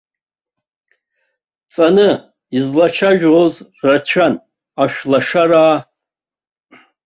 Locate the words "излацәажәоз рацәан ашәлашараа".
2.57-5.77